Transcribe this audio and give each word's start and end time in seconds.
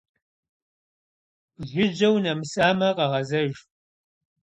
Жыжьэ 1.69 2.07
унэмысамэ, 2.15 2.89
къэгъэзэж. 2.97 3.53